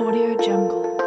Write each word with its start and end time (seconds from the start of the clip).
Audio 0.00 0.34
Jungle. 0.40 0.99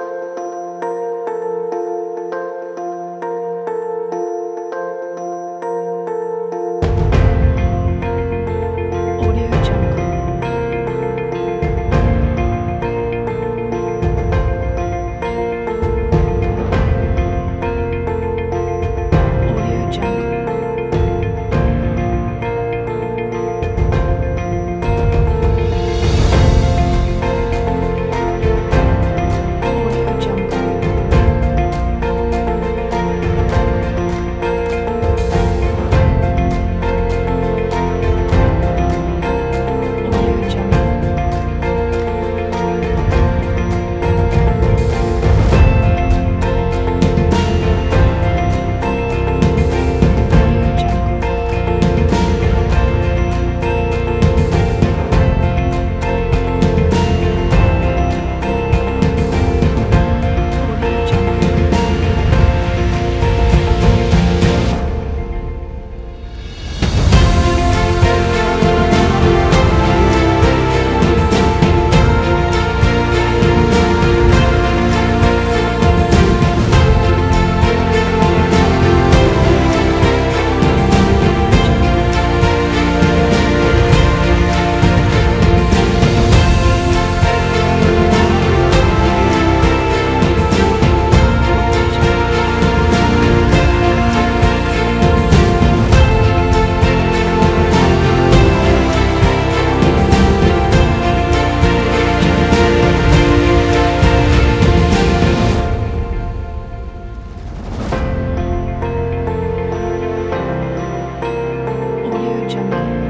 想。 112.53 113.02